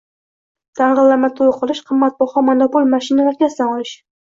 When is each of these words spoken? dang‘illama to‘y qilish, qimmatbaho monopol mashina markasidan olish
dang‘illama 0.79 1.29
to‘y 1.41 1.51
qilish, 1.59 1.83
qimmatbaho 1.91 2.45
monopol 2.51 2.91
mashina 2.97 3.29
markasidan 3.31 3.73
olish 3.79 3.97